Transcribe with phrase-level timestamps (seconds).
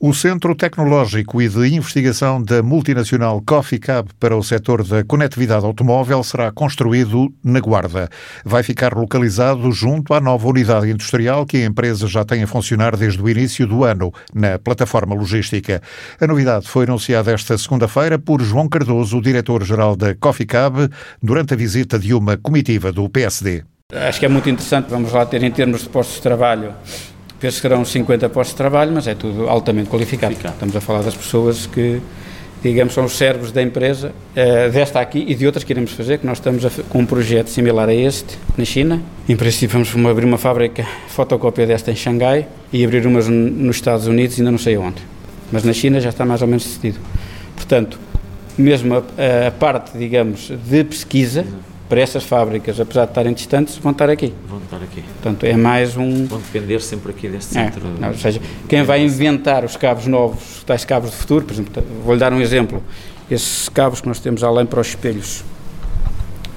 [0.00, 5.64] O Centro Tecnológico e de Investigação da multinacional Coffee Cab para o setor da conectividade
[5.64, 8.10] automóvel será construído na Guarda.
[8.44, 12.96] Vai ficar localizado junto à nova unidade industrial que a empresa já tem a funcionar
[12.96, 15.80] desde o início do ano, na plataforma logística.
[16.20, 20.88] A novidade foi anunciada esta segunda-feira por João Cardoso, diretor-geral da Coffee Cab,
[21.22, 23.62] durante a visita de uma comitiva do PSD.
[23.90, 26.74] Acho que é muito interessante, vamos lá ter em termos de postos de trabalho
[27.40, 30.34] penso que serão 50 postos de trabalho, mas é tudo altamente qualificado.
[30.34, 32.00] Estamos a falar das pessoas que,
[32.62, 36.18] digamos, são os cérebros da empresa, uh, desta aqui e de outras que iremos fazer,
[36.18, 39.02] que nós estamos a, com um projeto similar a este, na China.
[39.28, 44.06] Em princípio vamos abrir uma fábrica fotocópia desta em Xangai e abrir umas nos Estados
[44.06, 45.02] Unidos, ainda não sei onde.
[45.52, 46.98] Mas na China já está mais ou menos decidido.
[47.54, 47.98] Portanto,
[48.56, 51.44] mesmo a, a parte, digamos, de pesquisa,
[51.88, 54.32] para essas fábricas, apesar de estarem distantes, vão estar aqui.
[54.48, 55.02] Vão estar aqui.
[55.02, 56.26] Portanto, é mais um...
[56.26, 57.82] Vão depender sempre aqui deste é, centro.
[58.00, 61.52] Não, ou seja, quem vai inventar os cabos novos, os tais cabos de futuro, por
[61.52, 62.82] exemplo, vou-lhe dar um exemplo,
[63.30, 65.44] esses cabos que nós temos além para os espelhos.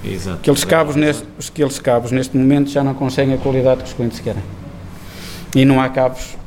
[0.04, 0.38] Exato.
[0.38, 4.20] Aqueles cabos, neste, aqueles cabos neste momento já não conseguem a qualidade que os clientes
[4.20, 4.44] querem.
[5.54, 6.38] E não há cabos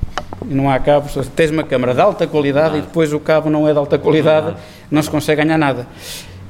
[0.49, 3.69] e não há cabos, tens uma câmara de alta qualidade e depois o cabo não
[3.69, 4.57] é de alta qualidade,
[4.91, 5.87] não se consegue ganhar nada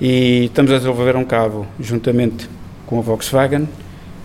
[0.00, 2.48] e estamos a desenvolver um cabo juntamente
[2.86, 3.68] com a Volkswagen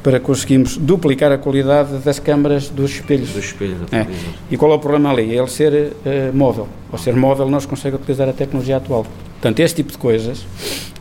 [0.01, 3.31] para conseguirmos duplicar a qualidade das câmaras dos espelhos.
[3.31, 4.05] Dos espelhos é.
[4.51, 5.35] E qual é o problema ali?
[5.35, 5.91] É ele ser uh,
[6.31, 6.67] móvel.
[6.91, 9.05] Ao ser móvel, não se consegue utilizar a tecnologia atual.
[9.33, 10.45] Portanto, esse tipo de coisas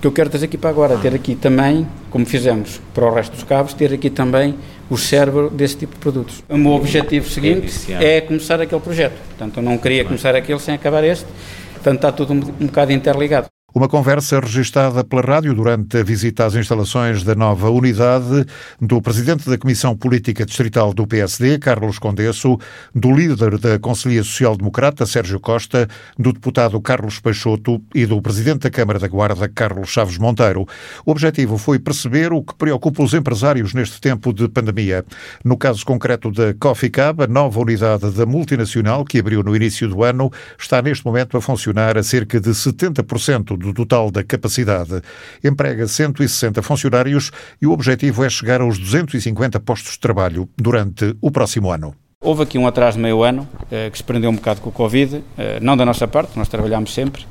[0.01, 3.33] que eu quero trazer aqui para agora, ter aqui também, como fizemos para o resto
[3.33, 4.55] dos cabos, ter aqui também
[4.89, 6.43] o cérebro desse tipo de produtos.
[6.49, 9.19] O meu objetivo seguinte é, é começar aquele projeto.
[9.29, 11.27] Portanto, eu não queria começar aquele sem acabar este.
[11.75, 13.54] Portanto, está tudo um, um bocado interligado.
[13.77, 18.47] Uma conversa registada pela rádio durante a visita às instalações da nova unidade
[18.81, 22.57] do presidente da Comissão Política Distrital do PSD, Carlos Condesso,
[22.95, 28.61] do líder da Conselhia Social Democrata, Sérgio Costa, do deputado Carlos Peixoto e do presidente
[28.61, 30.69] da Câmara da Guarda, Carlos Chaves Monteiro.
[31.05, 35.05] O objetivo foi perceber o que preocupa os empresários neste tempo de pandemia.
[35.45, 39.89] No caso concreto da Coffee Cab, a nova unidade da multinacional que abriu no início
[39.89, 45.01] do ano está neste momento a funcionar a cerca de 70% do total da capacidade.
[45.43, 47.31] Emprega 160 funcionários
[47.61, 51.95] e o objetivo é chegar aos 250 postos de trabalho durante o próximo ano.
[52.21, 54.73] Houve aqui um atraso de meio ano, eh, que se prendeu um bocado com o
[54.73, 57.27] Covid, eh, não da nossa parte, nós trabalhámos sempre,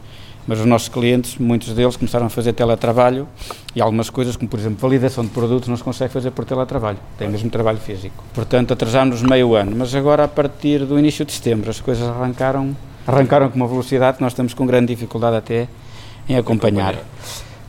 [0.48, 3.28] mas os nossos clientes, muitos deles começaram a fazer teletrabalho
[3.76, 7.00] e algumas coisas, como por exemplo validação de produtos, não se consegue fazer por teletrabalho,
[7.18, 8.24] tem mesmo trabalho físico.
[8.34, 12.76] Portanto, atrasámos meio ano, mas agora a partir do início de setembro as coisas arrancaram,
[13.08, 15.68] arrancaram com uma velocidade que nós estamos com grande dificuldade até
[16.28, 16.96] em acompanhar.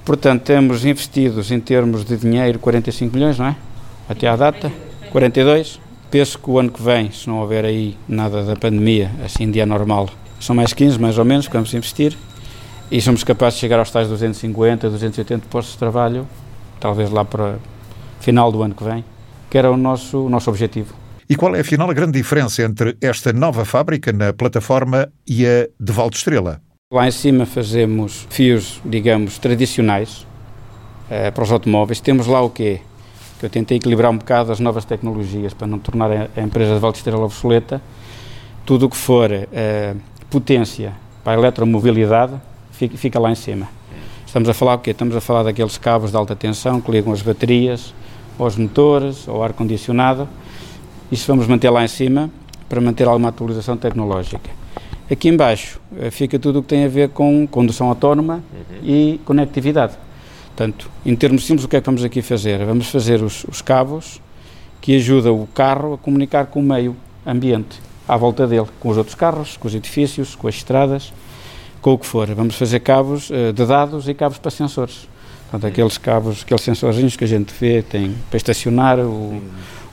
[0.05, 3.57] Portanto, temos investidos em termos de dinheiro 45 milhões, não é?
[4.09, 4.71] Até à data,
[5.11, 5.81] 42.
[6.11, 9.67] Penso que o ano que vem, se não houver aí nada da pandemia, assim dia
[9.67, 12.17] normal, são mais 15 mais ou menos que vamos investir
[12.91, 16.29] e somos capazes de chegar aos tais 250, 280 postos de trabalho,
[16.79, 17.57] talvez lá para
[18.21, 19.05] final do ano que vem,
[19.51, 20.95] que era o nosso, o nosso objetivo.
[21.29, 25.67] E qual é, afinal, a grande diferença entre esta nova fábrica na plataforma e a
[25.81, 26.61] de Valde Estrela?
[26.95, 30.25] Lá em cima fazemos fios, digamos, tradicionais
[31.11, 31.99] uh, para os automóveis.
[31.99, 32.83] Temos lá o quê?
[33.41, 36.79] Que eu tentei equilibrar um bocado as novas tecnologias para não tornar a, empresa de
[36.79, 37.83] Valdesterra obsoleta.
[38.65, 40.01] Tudo o que for uh,
[40.31, 40.93] potência
[41.25, 42.35] para a eletromobilidade
[42.71, 43.67] fica, fica, lá em cima.
[44.25, 44.93] Estamos a falar o quê?
[44.93, 47.93] Estamos a falar daqueles cabos de alta tensão que ligam as baterias
[48.39, 50.29] aos motores, ao ar-condicionado.
[51.11, 52.31] Isso vamos manter lá em cima
[52.69, 54.63] para manter alguma atualização tecnológica.
[55.11, 58.79] Aqui embaixo eh, fica tudo o que tem a ver com condução autónoma uhum.
[58.83, 59.95] e conectividade.
[60.47, 62.65] Portanto, em termos simples, o que é que vamos aqui fazer?
[62.65, 64.21] Vamos fazer os, os cabos
[64.81, 68.97] que ajudam o carro a comunicar com o meio ambiente à volta dele, com os
[68.97, 71.13] outros carros, com os edifícios, com as estradas,
[71.83, 72.27] com o que for.
[72.35, 75.09] Vamos fazer cabos uh, de dados e cabos para sensores.
[75.51, 79.43] Portanto, aqueles cabos, aqueles sensorzinhos que a gente vê, tem para estacionar, o,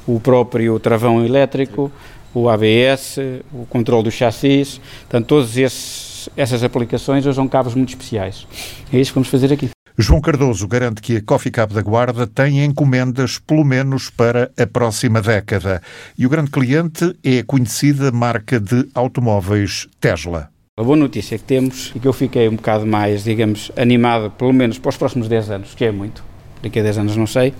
[0.07, 1.91] o próprio travão elétrico,
[2.33, 3.17] o ABS,
[3.53, 8.47] o controle do chassis, portanto, todas essas aplicações usam cabos muito especiais.
[8.91, 9.69] É isso que vamos fazer aqui.
[9.97, 14.65] João Cardoso garante que a Coffee Cab da Guarda tem encomendas pelo menos para a
[14.65, 15.81] próxima década.
[16.17, 20.49] E o grande cliente é a conhecida marca de automóveis Tesla.
[20.79, 24.53] A boa notícia que temos e que eu fiquei um bocado mais, digamos, animado, pelo
[24.53, 26.23] menos para os próximos 10 anos, que é muito,
[26.63, 27.53] daqui a 10 anos não sei,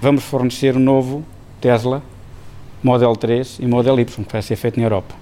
[0.00, 1.24] vamos fornecer um novo
[1.60, 2.02] Tesla
[2.86, 5.12] Model 3 e Model Y, que vai ser feito na Europa.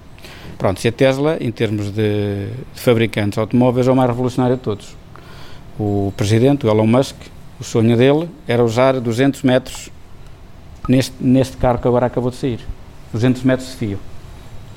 [0.55, 4.61] Pronto, se a Tesla, em termos de, fabricantes de automóveis, é o mais revolucionário de
[4.61, 4.95] todos.
[5.79, 7.15] O presidente, o Elon Musk,
[7.59, 9.89] o sonho dele era usar 200 metros
[10.87, 12.59] neste, neste carro que agora acabou de sair.
[13.11, 13.99] 200 metros de fio.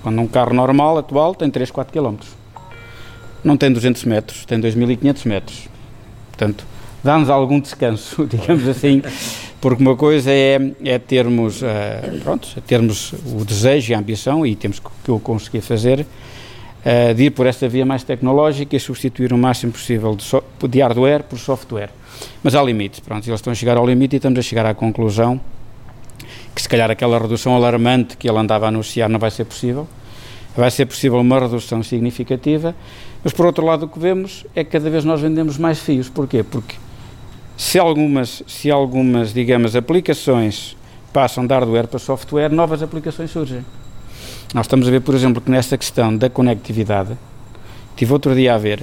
[0.02, 2.16] Quando um carro normal, atual, tem 3, 4 km.
[3.44, 5.68] Não tem 200 metros, tem 2.500 metros.
[6.30, 6.64] Portanto,
[7.04, 9.02] dá-nos algum descanso, digamos assim,
[9.60, 11.66] porque uma coisa é, é termos, uh,
[12.22, 17.14] pronto, é termos o desejo e a ambição, e temos que o conseguir fazer, uh,
[17.14, 20.80] de ir por esta via mais tecnológica e substituir o máximo possível de, so de
[20.80, 21.90] hardware por software.
[22.42, 24.74] Mas há limites, pronto, eles estão a chegar ao limite e estamos a chegar à
[24.74, 25.40] conclusão
[26.54, 29.86] que se calhar aquela redução alarmante que ele andava a anunciar não vai ser possível.
[30.56, 32.74] Vai ser possível uma redução significativa,
[33.22, 36.08] mas por outro lado o que vemos é que cada vez nós vendemos mais fios.
[36.08, 36.42] Porquê?
[36.42, 36.74] Porque
[37.58, 40.76] se algumas, se algumas digamos, aplicações
[41.12, 43.64] passam de hardware para software, novas aplicações surgem.
[44.54, 47.18] Nós estamos a ver, por exemplo, que nesta questão da conectividade,
[47.96, 48.80] tive outro dia a ver,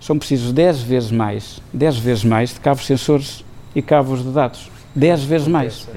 [0.00, 3.44] são precisos 10 vezes mais, 10 vezes mais de cabos sensores
[3.76, 4.70] e cabos de dados.
[4.94, 5.88] 10 vezes mais.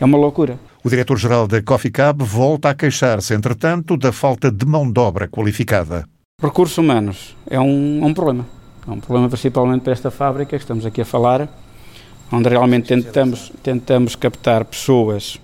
[0.00, 0.58] É uma loucura.
[0.82, 5.28] O diretor-geral da Coffee Cab volta a queixar-se, entretanto, da falta de mão de obra
[5.28, 6.04] qualificada.
[6.42, 8.44] Recursos humanos é um, é um problema.
[8.86, 11.48] É um problema principalmente para esta fábrica que estamos aqui a falar,
[12.30, 15.36] onde realmente tentamos, tentamos captar pessoas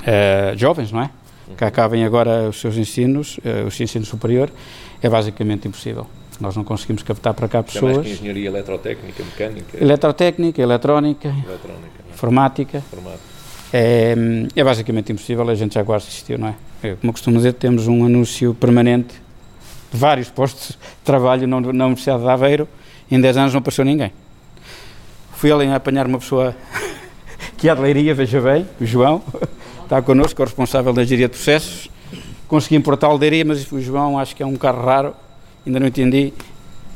[0.00, 1.10] uh, jovens, não é?
[1.56, 4.50] Que acabem agora os seus ensinos, uh, o seu ensino superior,
[5.02, 6.06] é basicamente impossível.
[6.40, 7.92] Nós não conseguimos captar para cá pessoas.
[7.92, 9.78] É mais que engenharia eletrotécnica, mecânica?
[9.84, 12.12] Eletrotécnica, eletrónica, eletrónica é?
[12.12, 12.78] informática.
[12.78, 13.34] informática.
[13.72, 14.14] É,
[14.54, 16.54] é, basicamente impossível, a gente já quase assistiu, não é?
[16.82, 16.94] é?
[16.94, 19.14] Como costumo dizer, temos um anúncio permanente
[19.92, 22.68] de vários postos de trabalho na, na Universidade de Aveiro,
[23.10, 24.12] em 10 anos não apareceu ninguém.
[25.36, 26.54] Fui ali a apanhar uma pessoa
[27.56, 29.22] que é de Leiria, veja bem, o João,
[29.82, 31.88] está connosco, é o responsável da engenharia de processos.
[32.48, 35.14] Consegui importar o Leiria, mas o João acho que é um carro raro,
[35.66, 36.32] ainda não entendi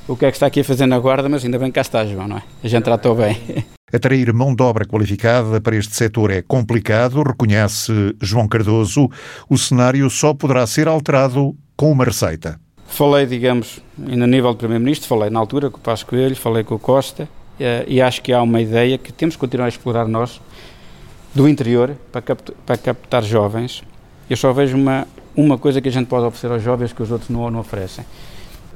[0.07, 1.83] o que é que está aqui a fazer na guarda, mas ainda bem que cá
[1.83, 2.43] está, João, não é?
[2.65, 3.37] A gente tratou bem.
[3.93, 9.09] Atrair mão de obra qualificada para este setor é complicado, reconhece João Cardoso.
[9.49, 12.61] O cenário só poderá ser alterado com uma receita.
[12.87, 16.65] Falei, digamos, ainda a nível do Primeiro-Ministro, falei na altura com o Passos Coelho, falei
[16.65, 17.29] com o Costa,
[17.87, 20.41] e acho que há uma ideia que temos que continuar a explorar nós,
[21.35, 23.83] do interior, para captar, para captar jovens.
[24.29, 25.07] Eu só vejo uma,
[25.37, 28.05] uma coisa que a gente pode oferecer aos jovens que os outros não, não oferecem.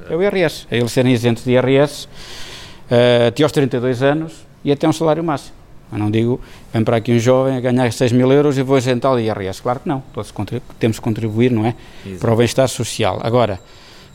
[0.09, 0.67] É o IRS.
[0.69, 5.23] É eles serem isentos de IRS uh, até aos 32 anos e até um salário
[5.23, 5.55] máximo.
[5.91, 6.41] Eu não digo,
[6.73, 9.61] vem para aqui um jovem a ganhar 6 mil euros e vou isentar o IRS.
[9.61, 10.33] Claro que não, todos
[10.79, 11.75] temos que contribuir, não é?
[12.03, 12.19] Exato.
[12.19, 13.19] Para o bem-estar social.
[13.21, 13.59] Agora,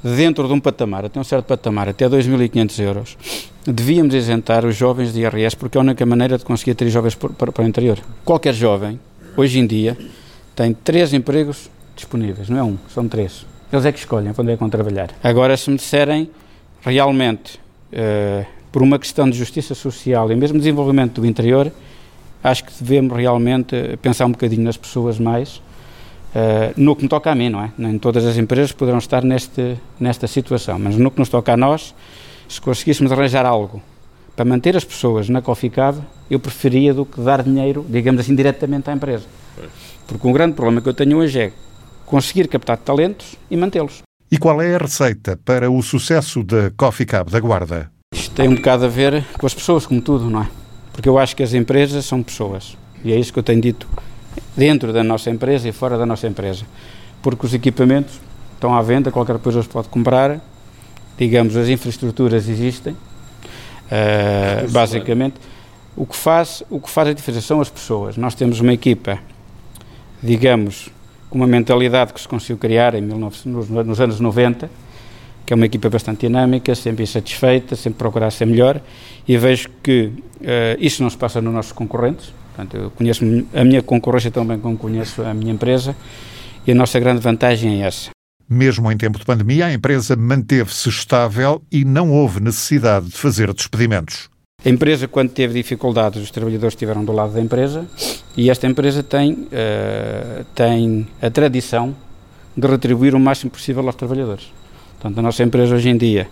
[0.02, 3.16] dentro de um patamar, até um certo patamar, até 2.500 euros,
[3.66, 7.14] devíamos isentar os jovens de IRS porque é a única maneira de conseguir ter jovens
[7.14, 7.98] para, o interior.
[8.24, 8.98] Qualquer jovem,
[9.36, 9.96] hoje em dia,
[10.54, 13.44] tem três empregos disponíveis, não é um, são três.
[13.72, 15.10] Eles é que escolhem onde é que vão trabalhar.
[15.22, 16.30] Agora, se me disserem
[16.80, 17.58] realmente
[17.92, 21.70] uh, por uma questão de justiça social e mesmo desenvolvimento do interior,
[22.42, 25.60] acho que devemos realmente pensar um bocadinho nas pessoas mais,
[26.34, 27.72] uh, no que me toca a mim, não é?
[27.78, 31.56] Nem todas as empresas poderão estar neste, nesta situação, mas no que nos toca a
[31.56, 31.94] nós,
[32.48, 33.82] se conseguíssemos arranjar algo
[34.38, 38.36] para manter as pessoas na Coffee Cave, eu preferia do que dar dinheiro, digamos assim,
[38.36, 39.24] diretamente à empresa.
[40.06, 41.52] Porque um grande problema que eu tenho hoje é
[42.06, 44.02] conseguir captar talentos e mantê-los.
[44.30, 47.90] E qual é a receita para o sucesso da Coffee Cab da Guarda?
[48.14, 50.48] Isto tem um bocado a ver com as pessoas, como tudo, não é?
[50.92, 52.76] Porque eu acho que as empresas são pessoas.
[53.04, 53.88] E é isso que eu tenho dito
[54.58, 56.64] dentro da nossa empresa e fora da nossa empresa.
[57.22, 58.20] Porque os equipamentos
[58.54, 60.40] estão à venda, qualquer pessoa os pode comprar,
[61.16, 65.36] digamos, as infraestruturas existem, uh, basicamente.
[65.96, 68.16] O que, faz, o que faz a diferença são as pessoas.
[68.16, 69.20] Nós temos uma equipa,
[70.20, 70.90] digamos,
[71.30, 74.68] com uma mentalidade que se conseguiu criar em 19, nos, nos anos 90,
[75.46, 78.80] que é uma equipa bastante dinâmica, sempre insatisfeita, sempre procurar ser melhor,
[79.26, 80.06] e vejo que
[80.40, 82.32] uh, isso não se passa nos nossos concorrentes.
[82.58, 83.24] Portanto, eu conheço
[83.54, 85.94] a minha concorrência tão bem como conheço a minha empresa,
[86.66, 88.10] e a nossa grande vantagem é essa.
[88.50, 93.54] Mesmo em tempo de pandemia, a empresa manteve-se estável e não houve necessidade de fazer
[93.54, 94.28] despedimentos.
[94.64, 97.86] A empresa, quando teve dificuldades, os trabalhadores estiveram do lado da empresa
[98.36, 101.94] e esta empresa tem, uh, tem a tradição
[102.56, 104.52] de retribuir o máximo possível aos trabalhadores.
[104.98, 106.28] Portanto, a nossa empresa hoje em dia,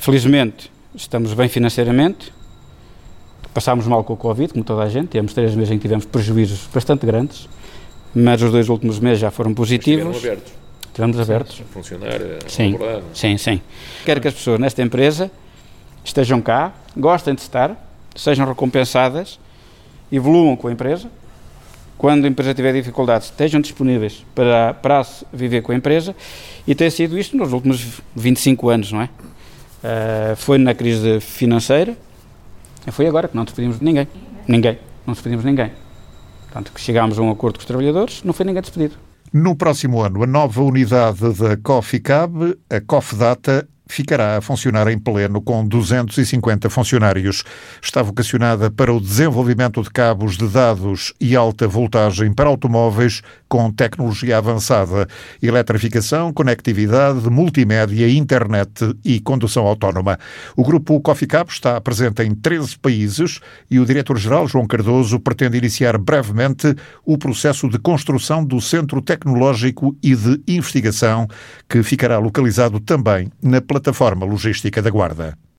[0.00, 2.32] felizmente, estamos bem financeiramente,
[3.58, 6.04] passámos mal com o Covid, como toda a gente, temos três meses em que tivemos
[6.04, 7.48] prejuízos bastante grandes,
[8.14, 10.14] mas os dois últimos meses já foram positivos.
[10.14, 10.52] Mas abertos.
[10.86, 11.60] Estivemos abertos.
[11.60, 12.78] A funcionar, a sim,
[13.12, 13.60] sim, sim.
[14.04, 15.28] Quero que as pessoas nesta empresa
[16.04, 17.76] estejam cá, gostem de estar,
[18.14, 19.40] sejam recompensadas,
[20.12, 21.10] evoluam com a empresa,
[21.96, 26.14] quando a empresa tiver dificuldades, estejam disponíveis para, para viver com a empresa
[26.64, 29.08] e tem sido isto nos últimos 25 anos, não é?
[29.82, 31.96] Uh, foi na crise financeira,
[32.92, 34.08] foi agora que não despedimos ninguém.
[34.46, 34.78] Ninguém.
[35.06, 35.72] Não despedimos ninguém.
[36.44, 38.96] Portanto, chegámos a um acordo com os trabalhadores, não foi ninguém despedido.
[39.32, 44.86] No próximo ano, a nova unidade da Coffee Cab, a Coffee Data, ficará a funcionar
[44.88, 47.42] em pleno com 250 funcionários.
[47.82, 53.70] Está vocacionada para o desenvolvimento de cabos de dados e alta voltagem para automóveis com
[53.72, 55.08] tecnologia avançada,
[55.42, 60.18] eletrificação, conectividade, multimédia, internet e condução autónoma.
[60.54, 63.40] O grupo Coffee Cab está presente em 13 países
[63.70, 69.96] e o diretor-geral João Cardoso pretende iniciar brevemente o processo de construção do Centro Tecnológico
[70.02, 71.26] e de Investigação,
[71.68, 75.38] que ficará localizado também na plataforma logística da Guarda.